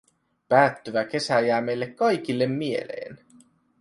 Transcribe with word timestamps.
Päättyvä 0.49 1.05
kesä 1.05 1.39
jää 1.39 1.61
meille 1.61 1.87
kaikille 1.87 2.47
mieleen. 2.47 3.19